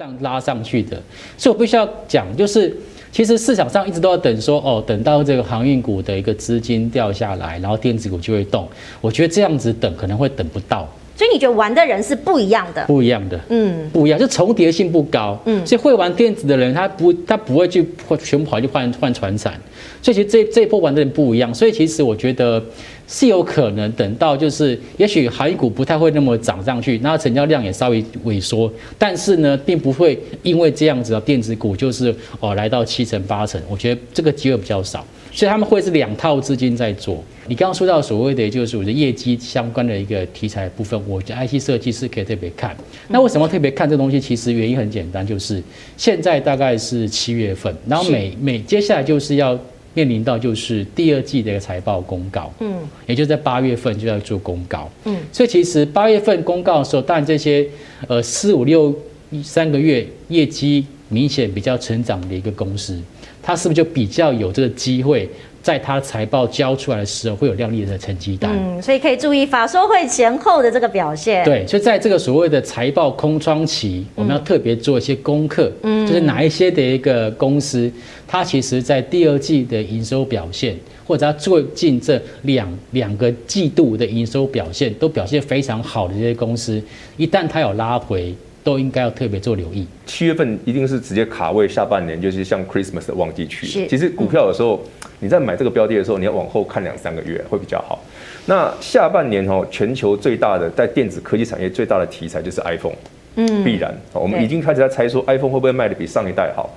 [0.00, 0.98] 这样拉上去的。
[1.36, 2.74] 所以我必须要讲，就是
[3.12, 8.66] 其实市场上一直都要等说，哦，等到这个航运股的一个资金掉下来，然后电子股就会动。
[9.02, 10.88] 我觉得这样子等可能会等不到。
[11.14, 17.86] 所以你觉得玩的人是不一样的，不一样的，嗯，不一样，就重叠性不高，嗯，所以会玩电子的人，他不，他不会去
[18.24, 19.52] 全部跑去换换船产，
[20.00, 22.64] 所以其实这这一波玩的人不一样，所以其实我觉得
[23.12, 35.04] 是有可能等到就是，也许航运股不太会那么涨上去，那成交量也稍微萎缩，但是呢，并不会因为这样子的电子股就是哦来到七成八成，我觉得这个机会比较少。
[35.32, 37.22] 所以他们会是两套资金在做。
[37.46, 42.76] 你刚刚说到所谓的就是我的业绩相关的一个题材部分，我觉得 IC 设计是可以特别看。
[43.08, 44.20] 那为什么特别看这东西？
[44.20, 45.62] 其实原因很简单，就是
[45.96, 49.56] 现在大概是七月份，然后每每接下来就是要
[49.94, 57.66] 面临到就是第二季的一个财报公告，嗯，也就在八月份就要做公告，嗯，所以其实八月份公告的时候，当然这些
[58.06, 58.94] 呃四五六
[59.42, 62.98] 三个月业绩明显比较成长的一个公司。
[63.42, 65.28] 它是不是就比较有这个机会，
[65.62, 68.50] 在它财报交出来的时候会有亮丽的成绩单？
[68.52, 71.42] 嗯，所以可以注意法说会前后的这个表现。
[71.42, 77.90] 对，所以在这个所谓的财报空窗期，我们要特别做一些功课，嗯，就是哪一些的一个公司，
[78.28, 86.80] 它其实在第二季的营收表现，或者它最近这两两个季度的营收表现都表现非常好的这些公司，
[87.16, 88.34] 一旦它有拉回。
[88.62, 89.86] 都应该要特别做留意。
[90.06, 93.66] 七月份一定是直接卡位下半年，就是像 Christmas 的旺季去。
[93.88, 94.82] 其实股票有时候
[95.18, 97.98] 你在买这个标的的时候，你要往后看两三个月会比较好。
[98.46, 102.94] 那下半年哦，全球最大的在电子科技产业最大的题材就是 iPhone，
[103.36, 103.94] 嗯，必然。
[104.12, 106.70] 我们已经开始在猜说 iPhone 会不会卖的比上一代好。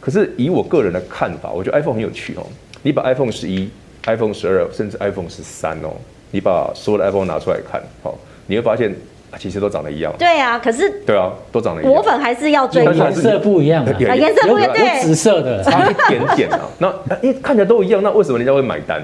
[0.00, 2.46] 可是以我个人的看法，我觉得 iPhone 很有趣哦。
[2.82, 3.68] 你把 iPhone 十一、
[4.06, 5.90] iPhone 十二，甚至 iPhone 十三哦，
[6.30, 8.92] 你把所有的 iPhone 拿出来看，好，你会发现。
[9.36, 10.12] 其实都长得一样。
[10.18, 11.92] 对啊，可是对啊，都长得一样。
[11.92, 16.60] 果粉还是要追求颜色不一样的，颜色不一样，对，紫色的差一点点啊。
[16.78, 16.88] 那
[17.20, 19.02] 因为看起来都一样，那为什么人家会买单？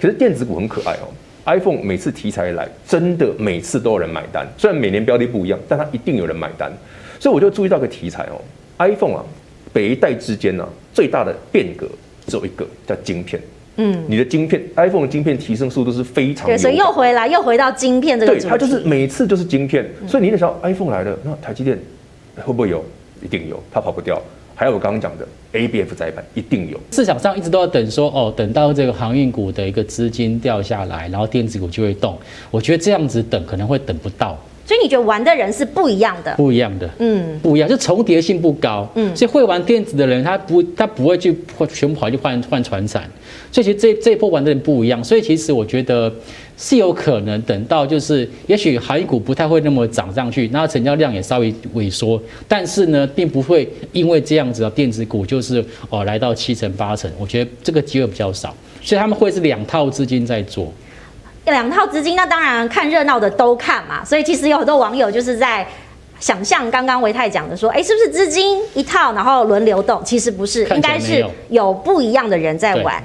[0.00, 1.08] 可是电子股很可爱哦。
[1.46, 4.46] iPhone 每次题材来，真的每次都有人买单。
[4.58, 6.70] 虽然每年标的不一样，但它一定有人买单。
[7.18, 8.40] 所以我就注意到个题材哦
[8.78, 9.24] ，iPhone 啊，
[9.72, 11.88] 每一代之间呢，最大的变革
[12.26, 13.40] 只有一个，叫晶片。
[13.78, 16.46] 嗯，你的晶片，iPhone 的晶片提升速度是非常。
[16.46, 18.32] 对，所以又回来，又回到晶片这个。
[18.32, 21.78] 对，它就是每次就是晶片，所以你得想 iPhone 来了，那台积电
[22.36, 22.84] 会不会有？
[23.22, 24.20] 一定有，它跑不掉。
[24.54, 26.78] 还有我刚刚讲的 ABF 载板，一定有。
[26.90, 32.18] 市场上一直都要等说，哦，等到这个航运股的一个资金掉下来，然后电子股就会动。
[32.50, 34.36] 我觉得这样子等可能会等不到。
[34.68, 41.34] 所以你觉得玩的人是不一样的，不一样的，嗯，不一样，就重叠性不高，嗯，所以会玩电子的人，他不，他不会去
[41.72, 43.10] 全部跑去换换船产，
[43.50, 46.12] 所以其实这这一波玩的人不一样，所以其实我觉得
[46.58, 60.70] 是有可能等到就是，也许航运股不太会那么涨上去，然后成交量也稍微萎缩，但是呢，并不会因为这样子的电子股就是哦来到七成八成，我觉得这个机会比较少，所以他们会是两套资金在做。
[61.50, 65.66] 两套资金，那当然看热闹的都看嘛，所以其实有很多网友就是在
[66.20, 70.02] 想象刚刚维泰讲的说，哎，是不是资金一套，然后轮流动？
[70.04, 73.02] 其实不是，应该是有不一样的人在玩。